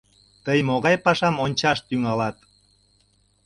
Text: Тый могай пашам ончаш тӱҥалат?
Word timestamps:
Тый 0.45 0.59
могай 0.69 0.95
пашам 1.05 1.35
ончаш 1.45 1.79
тӱҥалат? 1.87 2.37